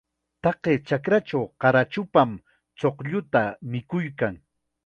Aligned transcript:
Taqay 0.45 0.77
chakrachaw 0.87 1.45
qarachupam 1.61 2.31
chuqlluta 2.79 3.41
mikuykan. 3.71 4.35